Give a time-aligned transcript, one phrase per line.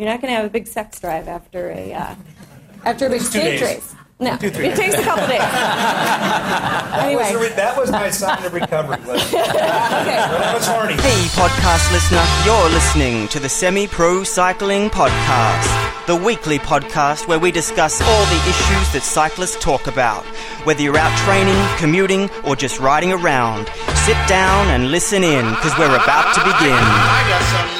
[0.00, 2.14] You're not going to have a big sex drive after a uh,
[2.86, 3.62] after a big two stage days.
[3.62, 3.94] race.
[4.18, 5.40] No, Two, three it takes a couple days.
[6.90, 8.98] That, was anyway, the re- that was my sign of recovery.
[9.06, 10.94] Was when I was horny.
[10.94, 17.38] Hey, podcast listener, you're listening to the Semi Pro Cycling Podcast, the weekly podcast where
[17.38, 20.24] we discuss all the issues that cyclists talk about.
[20.64, 23.68] Whether you're out training, commuting, or just riding around,
[24.04, 26.72] sit down and listen in because we're about to begin.
[26.76, 27.79] I got something to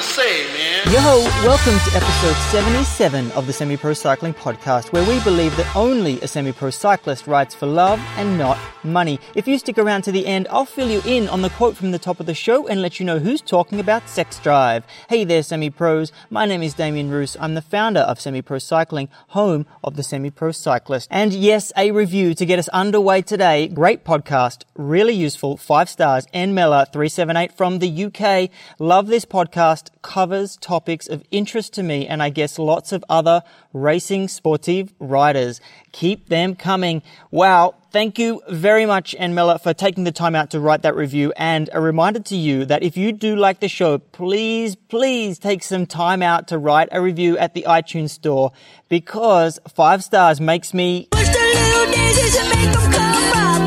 [0.89, 0.99] Yo,
[1.45, 6.19] welcome to episode 77 of the Semi Pro Cycling Podcast, where we believe that only
[6.21, 9.19] a semi pro cyclist rides for love and not money.
[9.35, 11.91] If you stick around to the end, I'll fill you in on the quote from
[11.91, 14.83] the top of the show and let you know who's talking about sex drive.
[15.07, 16.11] Hey there, semi pros.
[16.31, 17.37] My name is Damien Roos.
[17.39, 21.07] I'm the founder of Semi Pro Cycling, home of the Semi Pro Cyclist.
[21.11, 23.67] And yes, a review to get us underway today.
[23.67, 25.57] Great podcast, really useful.
[25.57, 26.25] Five stars.
[26.33, 28.49] N Mella 378 from the UK.
[28.79, 29.89] Love this podcast.
[30.01, 33.43] Covers topics of interest to me and I guess lots of other
[33.73, 35.59] racing sportive riders.
[35.91, 37.01] Keep them coming.
[37.29, 37.75] Wow.
[37.91, 41.33] Thank you very much, Enmela, for taking the time out to write that review.
[41.35, 45.61] And a reminder to you that if you do like the show, please, please take
[45.61, 48.53] some time out to write a review at the iTunes store
[48.87, 51.09] because five stars makes me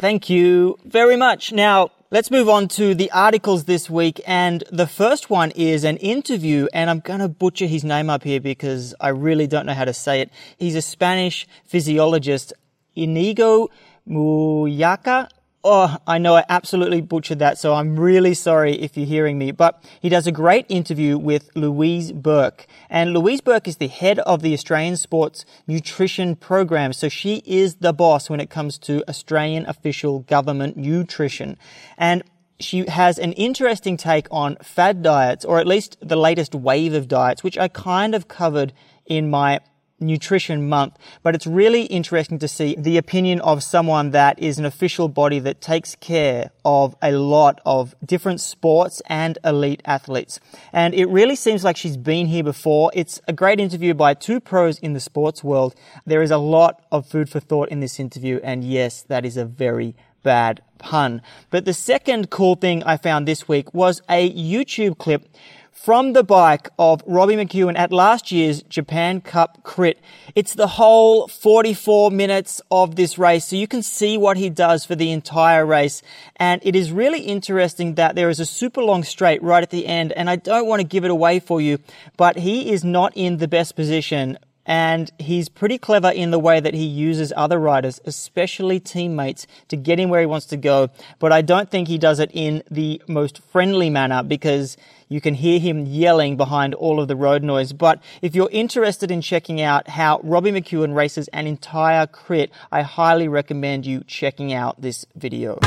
[0.05, 1.51] Thank you very much.
[1.51, 4.21] Now, let's move on to the articles this week.
[4.27, 8.23] And the first one is an interview, and I'm going to butcher his name up
[8.23, 10.31] here because I really don't know how to say it.
[10.59, 12.53] He's a Spanish physiologist,
[12.95, 13.71] Inigo
[14.07, 15.31] Muyaca.
[15.67, 19.51] Oh, I know I absolutely butchered that, so I'm really sorry if you're hearing me.
[19.51, 22.67] But he does a great interview with Louise Burke.
[22.91, 26.93] And Louise Burke is the head of the Australian Sports Nutrition Program.
[26.93, 31.57] So she is the boss when it comes to Australian official government nutrition.
[31.97, 32.25] And
[32.61, 37.09] she has an interesting take on fad diets, or at least the latest wave of
[37.09, 38.75] diets, which I kind of covered
[39.07, 39.61] in my
[40.01, 44.65] nutrition month, but it's really interesting to see the opinion of someone that is an
[44.65, 50.41] official body that takes care of a lot of different sports and elite athletes.
[50.73, 52.91] And it really seems like she's been here before.
[52.95, 55.75] It's a great interview by two pros in the sports world.
[56.05, 59.37] There is a lot of food for thought in this interview, and yes, that is
[59.37, 61.23] a very bad pun.
[61.51, 65.29] But the second cool thing I found this week was a YouTube clip
[65.75, 70.01] from the bike of Robbie McEwen at last year's Japan Cup crit.
[70.35, 74.85] It's the whole 44 minutes of this race, so you can see what he does
[74.85, 76.01] for the entire race.
[76.37, 79.87] And it is really interesting that there is a super long straight right at the
[79.87, 81.79] end, and I don't want to give it away for you,
[82.17, 86.61] but he is not in the best position and he's pretty clever in the way
[86.61, 90.91] that he uses other riders, especially teammates, to get him where he wants to go.
[91.19, 94.77] But I don't think he does it in the most friendly manner because
[95.09, 97.73] you can hear him yelling behind all of the road noise.
[97.73, 102.83] But if you're interested in checking out how Robbie McEwen races an entire crit, I
[102.83, 105.59] highly recommend you checking out this video.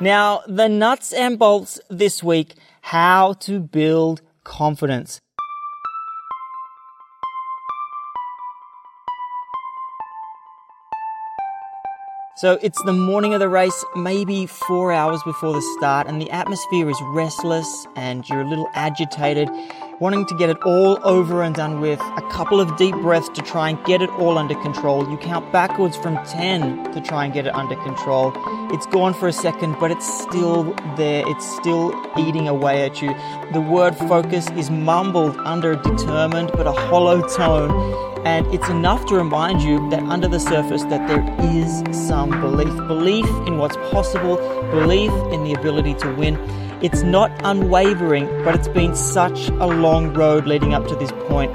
[0.00, 5.20] Now, the nuts and bolts this week, how to build confidence.
[12.42, 16.28] So it's the morning of the race, maybe four hours before the start, and the
[16.32, 19.48] atmosphere is restless and you're a little agitated,
[20.00, 22.00] wanting to get it all over and done with.
[22.00, 25.08] A couple of deep breaths to try and get it all under control.
[25.08, 28.32] You count backwards from 10 to try and get it under control.
[28.74, 30.64] It's gone for a second, but it's still
[30.96, 31.22] there.
[31.24, 33.14] It's still eating away at you.
[33.52, 39.04] The word focus is mumbled under a determined but a hollow tone and it's enough
[39.06, 41.24] to remind you that under the surface that there
[41.56, 42.74] is some belief.
[42.86, 44.36] Belief in what's possible
[44.70, 46.36] belief in the ability to win.
[46.82, 51.54] It's not unwavering but it's been such a long road leading up to this point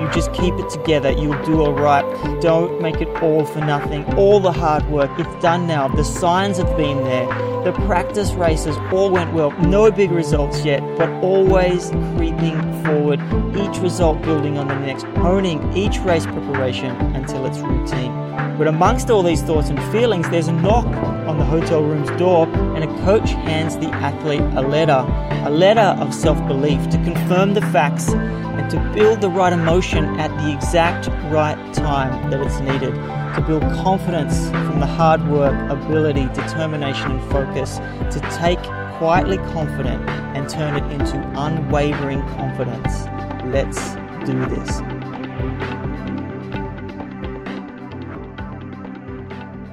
[0.00, 2.04] you just keep it together you'll do all right.
[2.40, 4.04] Don't make it all for nothing.
[4.14, 5.88] All the hard work it's done now.
[5.88, 7.26] The signs have been there.
[7.64, 9.50] The practice races all went well.
[9.62, 13.20] No big results yet but always creeping forward.
[13.56, 18.12] Each result building on the next honing each race preparation until it's routine.
[18.58, 20.86] But amongst all these thoughts and feelings there's a knock
[21.26, 25.04] on the hotel room's door and a coach hands the athlete a letter
[25.46, 30.28] a letter of self-belief to confirm the facts and to build the right emotion at
[30.42, 32.94] the exact right time that it's needed
[33.34, 37.78] to build confidence from the hard work, ability, determination, and focus,
[38.12, 38.62] to take
[38.96, 43.06] quietly confident and turn it into unwavering confidence.
[43.46, 44.93] Let's do this.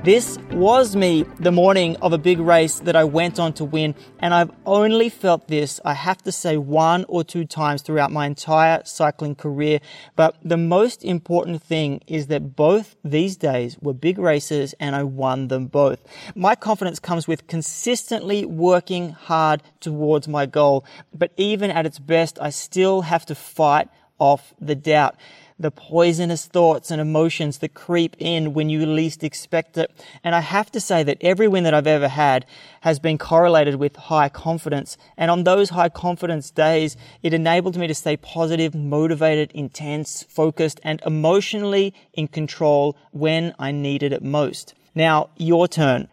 [0.03, 3.93] This was me the morning of a big race that I went on to win,
[4.17, 8.25] and I've only felt this, I have to say, one or two times throughout my
[8.25, 9.79] entire cycling career.
[10.15, 15.03] But the most important thing is that both these days were big races and I
[15.03, 15.99] won them both.
[16.33, 20.83] My confidence comes with consistently working hard towards my goal,
[21.13, 23.87] but even at its best, I still have to fight
[24.17, 25.15] off the doubt
[25.61, 29.91] the poisonous thoughts and emotions that creep in when you least expect it.
[30.23, 32.45] And I have to say that every win that I've ever had
[32.81, 34.97] has been correlated with high confidence.
[35.17, 40.79] And on those high confidence days, it enabled me to stay positive, motivated, intense, focused,
[40.83, 44.73] and emotionally in control when I needed it most.
[44.95, 46.07] Now, your turn.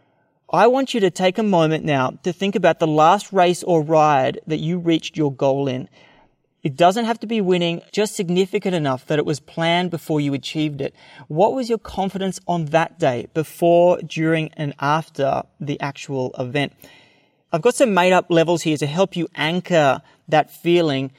[0.51, 3.83] I want you to take a moment now to think about the last race or
[3.83, 5.91] ride that you reached your goal in.
[6.63, 10.35] It doesn't have to be winning, just significant enough that it was planned before you
[10.35, 10.93] achieved it.
[11.29, 16.73] What was your confidence on that day, before, during, and after the actual event?
[17.53, 21.13] I've got some made up levels here to help you anchor that feeling.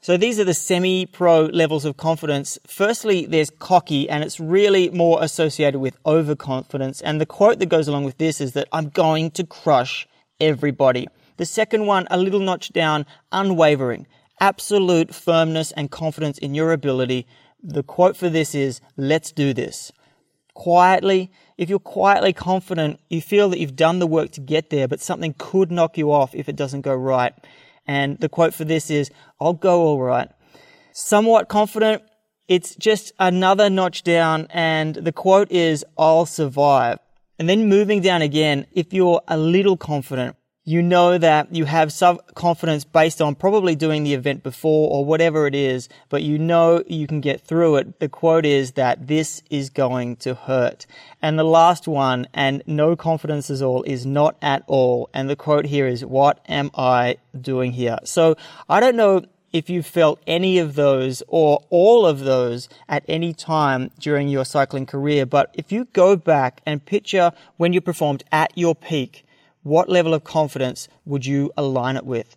[0.00, 2.58] So these are the semi-pro levels of confidence.
[2.66, 7.02] Firstly, there's cocky and it's really more associated with overconfidence.
[7.02, 10.08] And the quote that goes along with this is that I'm going to crush
[10.40, 11.08] everybody.
[11.36, 14.06] The second one, a little notch down, unwavering
[14.40, 17.26] absolute firmness and confidence in your ability.
[17.62, 19.92] The quote for this is, let's do this.
[20.54, 24.88] Quietly, if you're quietly confident, you feel that you've done the work to get there,
[24.88, 27.32] but something could knock you off if it doesn't go right.
[27.86, 29.10] And the quote for this is,
[29.40, 30.28] I'll go all right.
[30.92, 32.02] Somewhat confident,
[32.48, 36.98] it's just another notch down, and the quote is, I'll survive.
[37.38, 40.35] And then moving down again, if you're a little confident,
[40.68, 45.04] you know that you have some confidence based on probably doing the event before or
[45.04, 48.00] whatever it is, but you know you can get through it.
[48.00, 50.84] The quote is that this is going to hurt.
[51.22, 55.08] And the last one, and no confidence at all, is not at all.
[55.14, 57.98] And the quote here is, what am I doing here?
[58.02, 58.34] So
[58.68, 59.22] I don't know
[59.52, 64.44] if you felt any of those or all of those at any time during your
[64.44, 69.25] cycling career, but if you go back and picture when you performed at your peak,
[69.66, 72.36] what level of confidence would you align it with?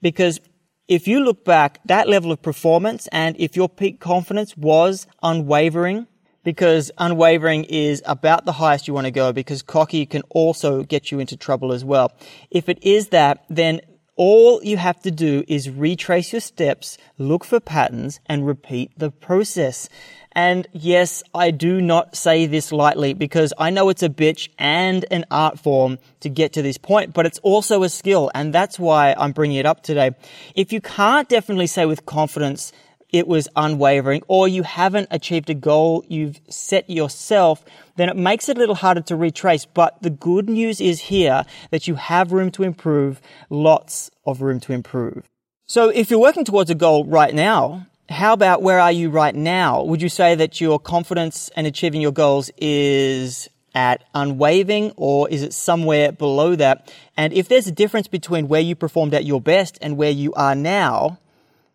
[0.00, 0.40] Because
[0.88, 6.06] if you look back, that level of performance and if your peak confidence was unwavering,
[6.42, 11.12] because unwavering is about the highest you want to go because cocky can also get
[11.12, 12.12] you into trouble as well.
[12.50, 13.82] If it is that, then
[14.16, 19.10] all you have to do is retrace your steps, look for patterns, and repeat the
[19.10, 19.88] process.
[20.32, 25.04] And yes, I do not say this lightly because I know it's a bitch and
[25.10, 28.30] an art form to get to this point, but it's also a skill.
[28.34, 30.12] And that's why I'm bringing it up today.
[30.54, 32.72] If you can't definitely say with confidence,
[33.12, 37.64] it was unwavering or you haven't achieved a goal you've set yourself,
[37.96, 39.64] then it makes it a little harder to retrace.
[39.64, 44.60] But the good news is here that you have room to improve, lots of room
[44.60, 45.28] to improve.
[45.66, 49.34] So if you're working towards a goal right now, how about where are you right
[49.34, 49.82] now?
[49.84, 55.42] Would you say that your confidence and achieving your goals is at unwavering or is
[55.42, 56.92] it somewhere below that?
[57.16, 60.34] And if there's a difference between where you performed at your best and where you
[60.34, 61.18] are now,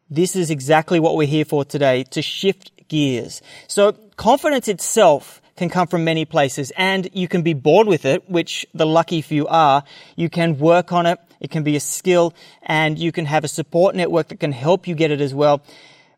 [0.10, 3.42] this is exactly what we're here for today to shift gears.
[3.68, 8.30] So confidence itself can come from many places and you can be bored with it,
[8.30, 9.86] which the lucky few are.
[10.18, 11.18] You can work on it.
[11.40, 14.86] It can be a skill and you can have a support network that can help
[14.86, 15.62] you get it as well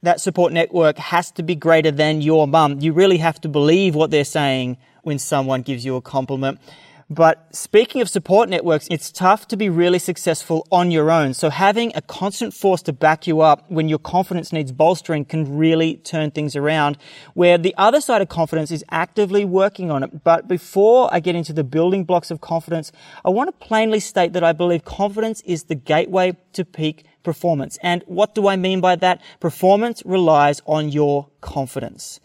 [0.08, 2.80] that support network has to be greater than your mum.
[2.80, 6.62] You really have to believe what they're saying when someone gives you a compliment.
[7.10, 11.34] But speaking of support networks, it's tough to be really successful on your own.
[11.34, 15.58] So having a constant force to back you up when your confidence needs bolstering can
[15.58, 16.98] really turn things around.
[17.34, 20.26] Where the other side of confidence is actively working on it.
[20.26, 22.92] But before I get into the building blocks of confidence,
[23.24, 27.78] I want to plainly state that I believe confidence is the gateway to peak performance.
[27.82, 29.22] And what do I mean by that?
[29.40, 32.20] Performance relies on your confidence.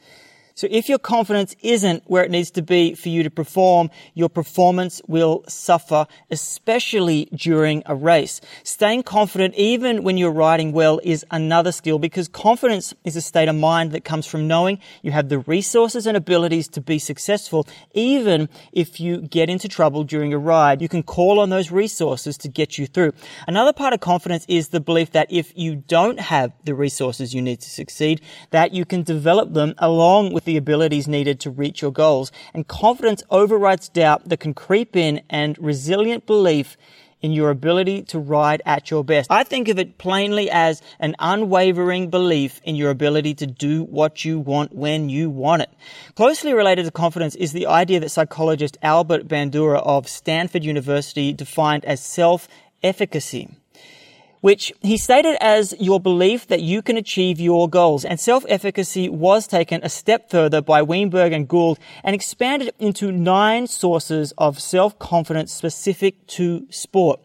[0.62, 4.28] So if your confidence isn't where it needs to be for you to perform, your
[4.28, 8.40] performance will suffer, especially during a race.
[8.62, 13.48] Staying confident even when you're riding well is another skill because confidence is a state
[13.48, 17.66] of mind that comes from knowing you have the resources and abilities to be successful
[17.92, 20.80] even if you get into trouble during a ride.
[20.80, 23.14] You can call on those resources to get you through.
[23.48, 27.42] Another part of confidence is the belief that if you don't have the resources you
[27.42, 31.50] need to succeed, that you can develop them along with with the abilities needed to
[31.50, 32.30] reach your goals.
[32.52, 36.76] And confidence overrides doubt that can creep in and resilient belief
[37.22, 39.30] in your ability to ride at your best.
[39.30, 44.26] I think of it plainly as an unwavering belief in your ability to do what
[44.26, 45.70] you want when you want it.
[46.16, 51.86] Closely related to confidence is the idea that psychologist Albert Bandura of Stanford University defined
[51.86, 53.48] as self-efficacy
[54.42, 58.04] which he stated as your belief that you can achieve your goals.
[58.04, 63.66] And self-efficacy was taken a step further by Weinberg and Gould and expanded into nine
[63.68, 67.20] sources of self-confidence specific to sport.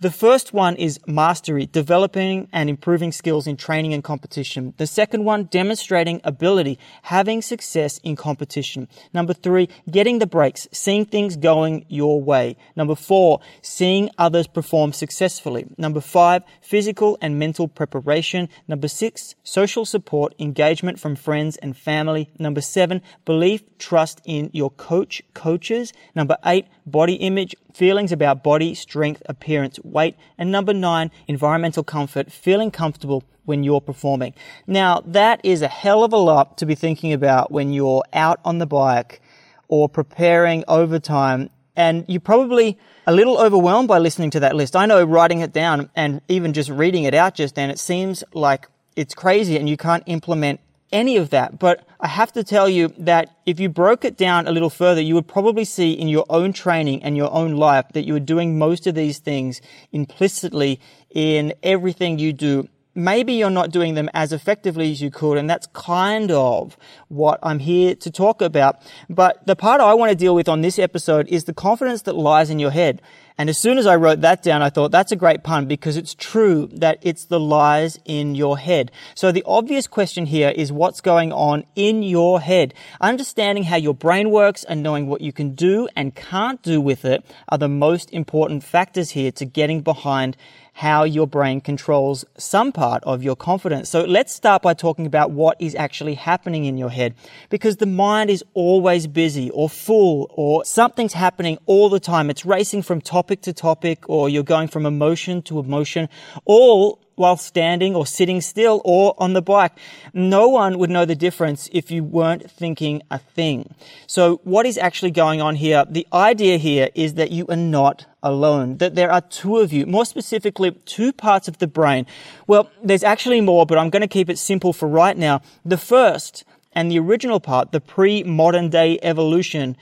[0.00, 4.74] The first one is mastery, developing and improving skills in training and competition.
[4.76, 8.88] The second one, demonstrating ability, having success in competition.
[9.12, 12.56] Number three, getting the breaks, seeing things going your way.
[12.74, 15.66] Number four, seeing others perform successfully.
[15.78, 18.48] Number five, physical and mental preparation.
[18.66, 22.30] Number six, social support, engagement from friends and family.
[22.38, 25.92] Number seven, belief, trust in your coach, coaches.
[26.16, 30.16] Number eight, body image, feelings about body, strength, appearance, weight.
[30.38, 34.32] And number nine, environmental comfort, feeling comfortable when you're performing.
[34.66, 38.40] Now, that is a hell of a lot to be thinking about when you're out
[38.44, 39.20] on the bike
[39.68, 41.50] or preparing overtime.
[41.76, 44.76] And you're probably a little overwhelmed by listening to that list.
[44.76, 48.22] I know writing it down and even just reading it out just then, it seems
[48.32, 50.60] like it's crazy and you can't implement
[50.94, 51.58] any of that.
[51.58, 55.02] But I have to tell you that if you broke it down a little further,
[55.02, 58.20] you would probably see in your own training and your own life that you are
[58.20, 59.60] doing most of these things
[59.92, 62.68] implicitly in everything you do.
[62.94, 66.76] Maybe you're not doing them as effectively as you could, and that's kind of
[67.08, 68.80] what I'm here to talk about.
[69.10, 72.14] But the part I want to deal with on this episode is the confidence that
[72.14, 73.02] lies in your head.
[73.36, 75.96] And as soon as I wrote that down, I thought that's a great pun because
[75.96, 78.92] it's true that it's the lies in your head.
[79.16, 82.74] So the obvious question here is what's going on in your head.
[83.00, 87.04] Understanding how your brain works and knowing what you can do and can't do with
[87.04, 90.36] it are the most important factors here to getting behind
[90.74, 93.88] how your brain controls some part of your confidence.
[93.88, 97.14] So let's start by talking about what is actually happening in your head
[97.48, 102.28] because the mind is always busy or full or something's happening all the time.
[102.28, 106.08] It's racing from topic to topic or you're going from emotion to emotion,
[106.44, 109.72] all while standing or sitting still or on the bike.
[110.12, 113.74] No one would know the difference if you weren't thinking a thing.
[114.06, 115.84] So what is actually going on here?
[115.88, 119.86] The idea here is that you are not alone, that there are two of you,
[119.86, 122.06] more specifically, two parts of the brain.
[122.46, 125.42] Well, there's actually more, but I'm going to keep it simple for right now.
[125.64, 129.76] The first and the original part, the pre-modern day evolution,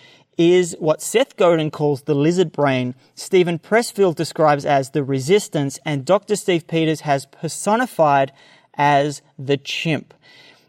[0.51, 6.05] is what Seth Godin calls the lizard brain, Steven Pressfield describes as the resistance, and
[6.05, 6.37] Dr.
[6.37, 8.33] Steve Peters has personified
[8.75, 10.15] as the chimp.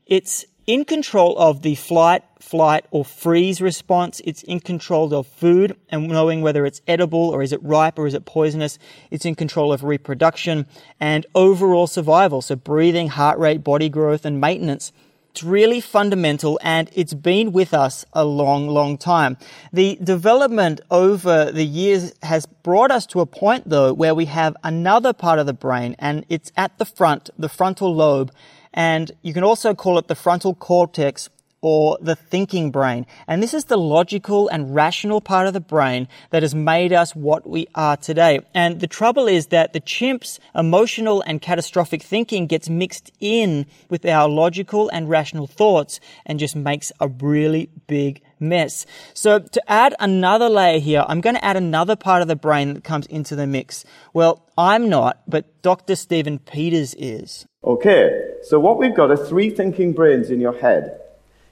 [0.05, 4.21] It's in control of the flight, flight, or freeze response.
[4.23, 8.07] It's in control of food and knowing whether it's edible or is it ripe or
[8.07, 8.79] is it poisonous.
[9.11, 10.65] It's in control of reproduction
[10.99, 12.41] and overall survival.
[12.41, 14.91] So breathing, heart rate, body growth, and maintenance.
[15.33, 19.35] It's really fundamental and it's been with us a long, long time.
[19.71, 24.55] The development over the years has brought us to a point though where we have
[24.63, 28.31] another part of the brain and it's at the front, the frontal lobe.
[28.75, 31.29] And you can also call it the frontal cortex
[31.63, 33.08] or the thinking brain.
[33.25, 37.15] And this is the logical and rational part of the brain that has made us
[37.15, 38.41] what we are today.
[38.53, 44.05] And the trouble is that the chimp's emotional and catastrophic thinking gets mixed in with
[44.05, 48.86] our logical and rational thoughts and just makes a really big mess.
[49.13, 52.74] So to add another layer here, I'm going to add another part of the brain
[52.74, 53.86] that comes into the mix.
[54.13, 55.96] Well, I'm not, but Dr.
[55.96, 57.46] Stephen Peters is.
[57.63, 61.00] Okay, so what we've got are three thinking brains in your head.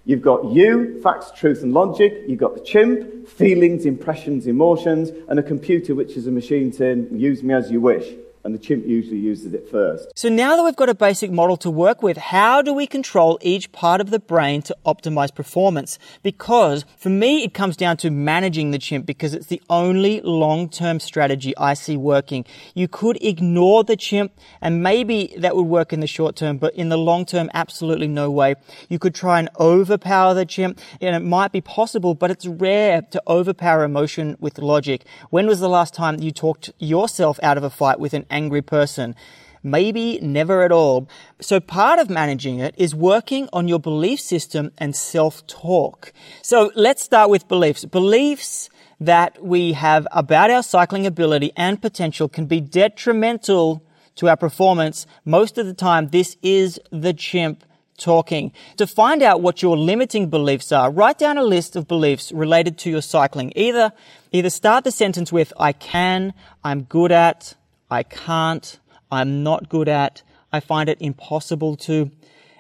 [0.03, 2.23] You've got you, facts, truth, and logic.
[2.27, 7.09] You've got the chimp, feelings, impressions, emotions, and a computer, which is a machine saying,
[7.11, 8.07] use me as you wish
[8.43, 10.11] and the chimp usually uses it first.
[10.15, 13.37] So now that we've got a basic model to work with, how do we control
[13.41, 15.99] each part of the brain to optimize performance?
[16.23, 20.99] Because for me, it comes down to managing the chimp because it's the only long-term
[20.99, 22.45] strategy I see working.
[22.73, 26.73] You could ignore the chimp and maybe that would work in the short term, but
[26.75, 28.55] in the long term, absolutely no way.
[28.89, 33.01] You could try and overpower the chimp and it might be possible, but it's rare
[33.11, 35.05] to overpower emotion with logic.
[35.29, 38.61] When was the last time you talked yourself out of a fight with an angry
[38.61, 39.15] person.
[39.63, 41.07] Maybe never at all.
[41.39, 46.11] So part of managing it is working on your belief system and self-talk.
[46.41, 47.85] So let's start with beliefs.
[47.85, 53.83] Beliefs that we have about our cycling ability and potential can be detrimental
[54.15, 55.05] to our performance.
[55.25, 57.63] Most of the time, this is the chimp
[57.97, 58.51] talking.
[58.77, 62.79] To find out what your limiting beliefs are, write down a list of beliefs related
[62.79, 63.53] to your cycling.
[63.55, 63.93] Either,
[64.31, 66.33] either start the sentence with I can,
[66.63, 67.53] I'm good at,
[67.91, 68.79] I can't,
[69.11, 72.09] I'm not good at, I find it impossible to.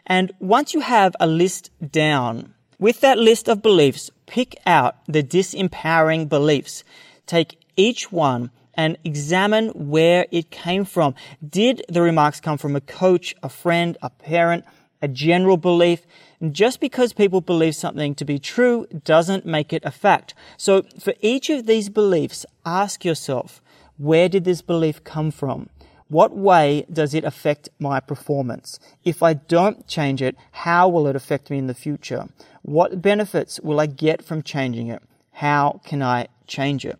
[0.05, 5.23] And once you have a list down, with that list of beliefs, pick out the
[5.23, 6.83] disempowering beliefs.
[7.27, 11.15] Take each one and examine where it came from.
[11.47, 14.65] Did the remarks come from a coach, a friend, a parent,
[15.01, 16.05] a general belief?
[16.39, 20.33] And just because people believe something to be true doesn't make it a fact.
[20.57, 23.61] So for each of these beliefs, ask yourself,
[24.01, 25.69] where did this belief come from?
[26.07, 28.79] What way does it affect my performance?
[29.03, 32.27] If I don't change it, how will it affect me in the future?
[32.63, 35.03] What benefits will I get from changing it?
[35.33, 36.99] How can I change it?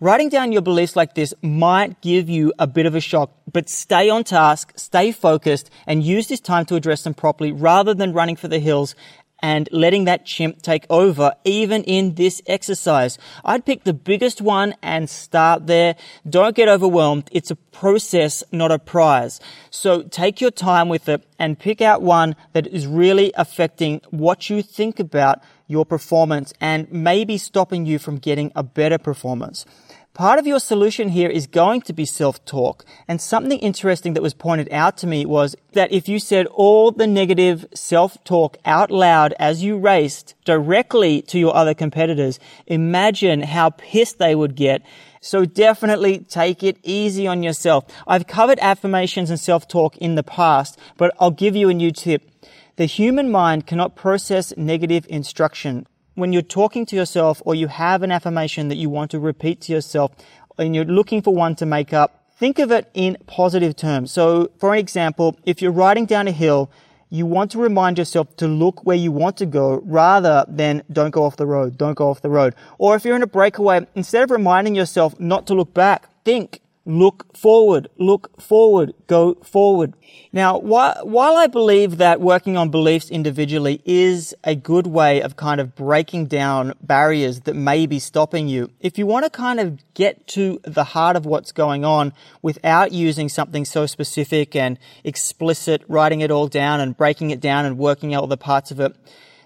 [0.00, 3.68] Writing down your beliefs like this might give you a bit of a shock, but
[3.68, 8.12] stay on task, stay focused, and use this time to address them properly rather than
[8.12, 8.94] running for the hills
[9.44, 13.18] and letting that chimp take over even in this exercise.
[13.44, 15.96] I'd pick the biggest one and start there.
[16.26, 17.28] Don't get overwhelmed.
[17.30, 19.40] It's a process, not a prize.
[19.68, 24.48] So take your time with it and pick out one that is really affecting what
[24.48, 29.66] you think about your performance and maybe stopping you from getting a better performance.
[30.14, 32.84] Part of your solution here is going to be self-talk.
[33.08, 36.92] And something interesting that was pointed out to me was that if you said all
[36.92, 43.70] the negative self-talk out loud as you raced directly to your other competitors, imagine how
[43.70, 44.82] pissed they would get.
[45.20, 47.84] So definitely take it easy on yourself.
[48.06, 52.30] I've covered affirmations and self-talk in the past, but I'll give you a new tip.
[52.76, 58.02] The human mind cannot process negative instruction when you're talking to yourself or you have
[58.02, 60.12] an affirmation that you want to repeat to yourself
[60.58, 64.12] and you're looking for one to make up, think of it in positive terms.
[64.12, 66.70] So, for example, if you're riding down a hill,
[67.10, 71.10] you want to remind yourself to look where you want to go rather than don't
[71.10, 72.54] go off the road, don't go off the road.
[72.78, 76.60] Or if you're in a breakaway, instead of reminding yourself not to look back, think,
[76.86, 79.94] look forward, look forward, go forward.
[80.32, 85.60] Now, while I believe that working on beliefs individually is a good way of kind
[85.60, 89.94] of breaking down barriers that may be stopping you, if you want to kind of
[89.94, 92.12] get to the heart of what's going on
[92.42, 97.64] without using something so specific and explicit, writing it all down and breaking it down
[97.64, 98.94] and working out all the parts of it,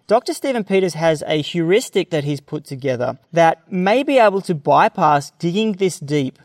[0.09, 0.33] Dr.
[0.33, 5.33] Stephen Peters has a heuristic that he's put together that may be able to bypass
[5.33, 6.38] digging this deep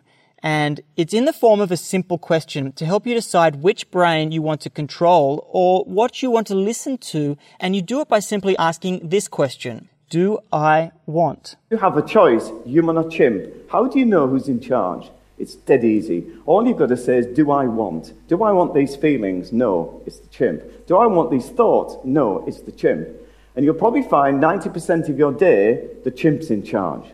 [0.43, 4.34] and it's in the form of a simple question to help you decide which brain
[4.34, 7.38] you want to control or what you want to listen to.
[7.62, 9.88] And you do it by simply asking this question.
[10.10, 11.56] Do I want?
[11.71, 13.49] You have a choice, human or chimp.
[13.71, 15.10] How do you know who's in charge?
[15.39, 16.27] It's dead easy.
[16.45, 18.13] All you've got to say is, Do I want?
[18.27, 19.53] Do I want these feelings?
[19.53, 20.62] No, it's the chimp.
[20.88, 21.95] Do I want these thoughts?
[22.03, 23.08] No, it's the chimp.
[23.56, 27.06] And you'll probably find 90% of your day, the chimp's in charge.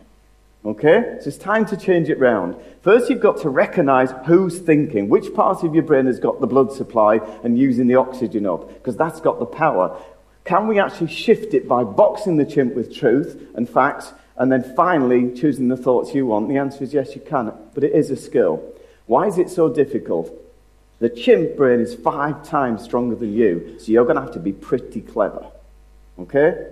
[0.64, 1.16] Okay?
[1.20, 2.56] So it's time to change it round.
[2.82, 6.46] First, you've got to recognize who's thinking, which part of your brain has got the
[6.46, 9.98] blood supply and using the oxygen up, because that's got the power.
[10.44, 14.62] Can we actually shift it by boxing the chimp with truth and facts, and then
[14.74, 16.48] finally choosing the thoughts you want?
[16.48, 18.62] The answer is yes, you can, but it is a skill.
[19.06, 20.30] Why is it so difficult?
[20.98, 24.38] The chimp brain is five times stronger than you, so you're going to have to
[24.38, 25.46] be pretty clever.
[26.18, 26.66] Okay?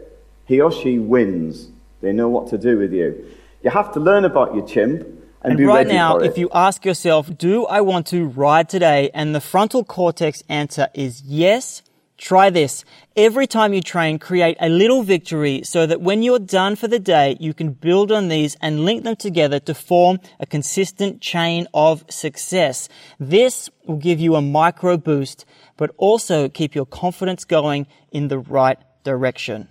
[0.45, 1.69] He or she wins.
[2.01, 3.27] They know what to do with you.
[3.63, 7.37] You have to learn about your chimp and, and right now, if you ask yourself,
[7.37, 9.11] do I want to ride today?
[9.15, 11.83] And the frontal cortex answer is yes.
[12.17, 12.85] Try this.
[13.15, 16.99] Every time you train, create a little victory so that when you're done for the
[16.99, 21.69] day, you can build on these and link them together to form a consistent chain
[21.73, 22.89] of success.
[23.21, 25.45] This will give you a micro boost,
[25.77, 29.69] but also keep your confidence going in the right direction.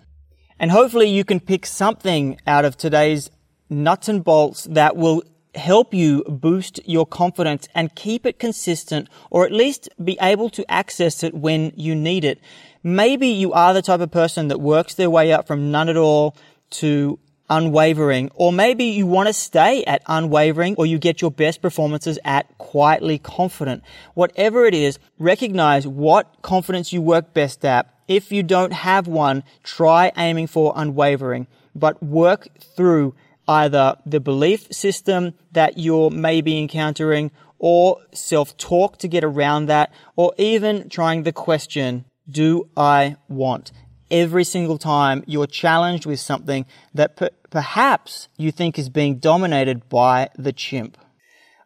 [0.57, 3.29] And hopefully you can pick something out of today's
[3.69, 5.23] nuts and bolts that will
[5.55, 10.69] help you boost your confidence and keep it consistent or at least be able to
[10.71, 12.39] access it when you need it.
[12.83, 15.97] Maybe you are the type of person that works their way up from none at
[15.97, 16.35] all
[16.69, 21.61] to unwavering, or maybe you want to stay at unwavering or you get your best
[21.61, 23.83] performances at quietly confident.
[24.13, 27.93] Whatever it is, recognize what confidence you work best at.
[28.07, 33.15] If you don't have one, try aiming for unwavering, but work through
[33.47, 40.33] either the belief system that you're maybe encountering or self-talk to get around that or
[40.37, 43.71] even trying the question, do I want?
[44.11, 49.89] Every single time you're challenged with something that per- perhaps you think is being dominated
[49.89, 50.97] by the chimp.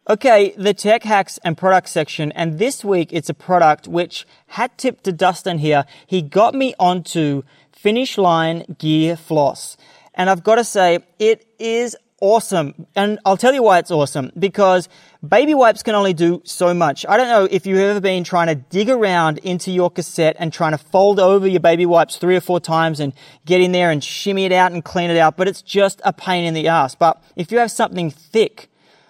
[0.08, 4.76] Okay, the tech hacks and product section, and this week it's a product which hat
[4.76, 5.84] tip to Dustin here.
[6.08, 9.76] He got me onto Finish Line Gear Floss.
[10.14, 12.86] And I've got to say, it is awesome.
[12.94, 14.30] And I'll tell you why it's awesome.
[14.38, 14.88] Because
[15.26, 17.04] baby wipes can only do so much.
[17.08, 20.52] I don't know if you've ever been trying to dig around into your cassette and
[20.52, 23.12] trying to fold over your baby wipes three or four times and
[23.44, 26.12] get in there and shimmy it out and clean it out, but it's just a
[26.12, 26.94] pain in the ass.
[26.94, 28.68] But if you have something thick,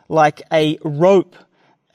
[0.09, 1.37] like a rope,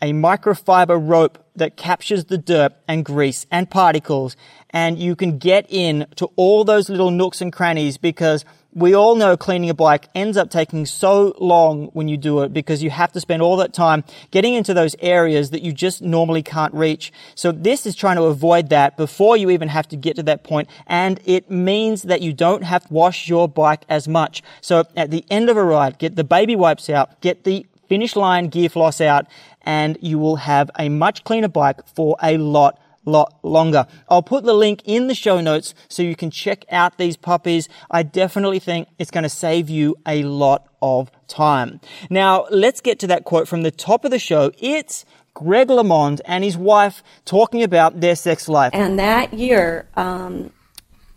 [0.01, 4.35] a microfiber rope that captures the dirt and grease and particles,
[4.69, 8.45] and you can get in to all those little nooks and crannies because
[8.77, 12.53] we all know cleaning a bike ends up taking so long when you do it
[12.53, 16.03] because you have to spend all that time getting into those areas that you just
[16.03, 17.11] normally can't reach.
[17.33, 20.43] So this is trying to avoid that before you even have to get to that
[20.43, 20.69] point.
[20.85, 24.43] And it means that you don't have to wash your bike as much.
[24.61, 28.15] So at the end of a ride, get the baby wipes out, get the finish
[28.15, 29.25] line gear floss out,
[29.63, 33.87] and you will have a much cleaner bike for a lot lot longer.
[34.09, 37.69] I'll put the link in the show notes so you can check out these puppies.
[37.89, 41.79] I definitely think it's going to save you a lot of time.
[42.09, 44.51] Now, let's get to that quote from the top of the show.
[44.59, 48.71] It's Greg LeMond and his wife talking about their sex life.
[48.73, 50.51] And that year, um,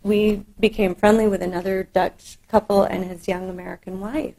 [0.03, 4.35] we became friendly with another Dutch couple and his young American wife.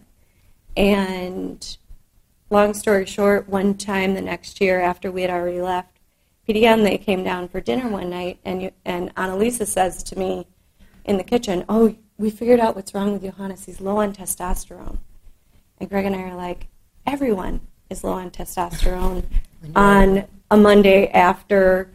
[0.76, 1.78] And
[2.50, 5.98] long story short, one time the next year after we had already left,
[6.47, 10.47] PDM, they came down for dinner one night, and you, and Annalisa says to me
[11.06, 13.65] in the kitchen, "Oh, we figured out what's wrong with Johannes.
[13.65, 14.97] He's low on testosterone."
[15.80, 16.67] And Greg and I are like,
[17.06, 19.23] "Everyone is low on testosterone
[19.75, 21.89] on a Monday after."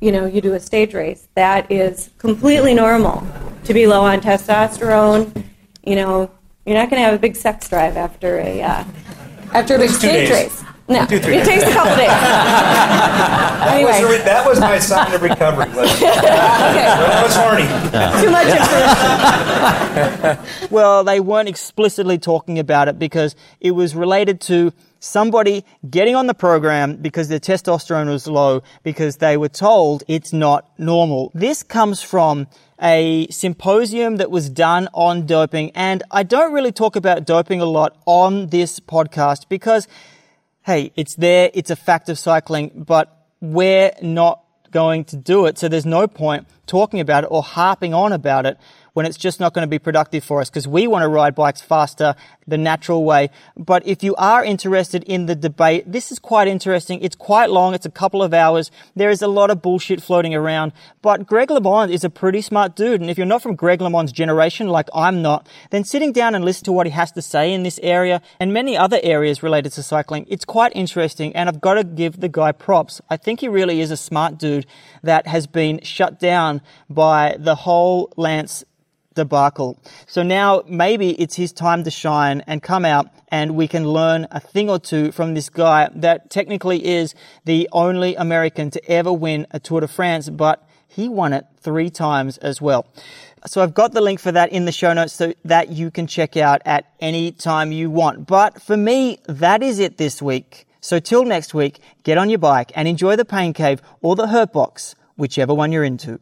[0.00, 1.28] You know, you do a stage race.
[1.36, 3.24] That is completely normal
[3.64, 5.44] to be low on testosterone.
[5.84, 6.30] You know,
[6.66, 8.84] you're not going to have a big sex drive after a uh,
[9.52, 10.30] after a big stage days.
[10.30, 10.64] race.
[10.92, 12.08] No, Two, three it takes a couple days.
[13.62, 14.02] That, was Anyway.
[14.02, 15.68] the re- that was my sign of recovery.
[15.70, 17.66] Was I was horny.
[18.22, 20.38] Too much information.
[20.70, 26.26] Well, they weren't explicitly talking about it because it was related to somebody getting on
[26.26, 31.30] the program because their testosterone was low because they were told it's not normal.
[31.34, 32.46] This comes from
[32.80, 37.64] a symposium that was done on doping and I don't really talk about doping a
[37.66, 39.86] lot on this podcast because
[40.64, 45.58] hey, it's there, it's a fact of cycling, but we're not going to do it.
[45.58, 48.58] So there's no point talking about it or harping on about it
[48.92, 51.34] when it's just not going to be productive for us because we want to ride
[51.34, 52.14] bikes faster
[52.46, 53.30] the natural way.
[53.56, 57.00] But if you are interested in the debate, this is quite interesting.
[57.00, 57.74] It's quite long.
[57.74, 58.70] It's a couple of hours.
[58.94, 62.76] There is a lot of bullshit floating around, but Greg LeMond is a pretty smart
[62.76, 63.00] dude.
[63.00, 66.44] And if you're not from Greg LeMond's generation, like I'm not, then sitting down and
[66.44, 69.72] listen to what he has to say in this area and many other areas related
[69.72, 71.34] to cycling, it's quite interesting.
[71.34, 73.00] And I've got to give the guy props.
[73.08, 74.66] I think he really is a smart dude
[75.02, 78.64] that has been shut down by the whole Lance
[79.14, 79.78] debacle.
[80.06, 84.26] So now maybe it's his time to shine and come out and we can learn
[84.30, 89.12] a thing or two from this guy that technically is the only American to ever
[89.12, 92.86] win a Tour de France, but he won it three times as well.
[93.46, 96.06] So I've got the link for that in the show notes so that you can
[96.06, 98.26] check out at any time you want.
[98.26, 100.66] But for me, that is it this week.
[100.80, 104.28] So till next week, get on your bike and enjoy the pain cave or the
[104.28, 106.20] hurt box, whichever one you're into.